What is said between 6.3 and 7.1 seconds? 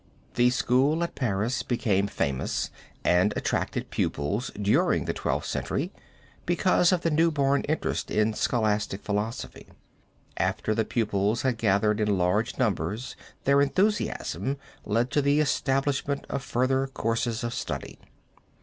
because of